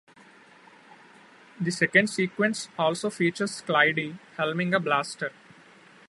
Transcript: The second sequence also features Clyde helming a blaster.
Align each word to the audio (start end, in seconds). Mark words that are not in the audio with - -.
The 1.59 1.69
second 1.69 2.07
sequence 2.09 2.69
also 2.75 3.11
features 3.11 3.61
Clyde 3.61 4.17
helming 4.35 4.75
a 4.75 4.79
blaster. 4.79 5.31